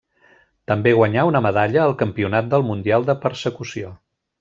També 0.71 0.93
guanyà 1.01 1.27
una 1.33 1.43
medalla 1.47 1.83
al 1.85 1.95
Campionat 2.03 2.51
del 2.55 2.69
mundial 2.73 3.11
de 3.13 3.21
Persecució. 3.29 3.99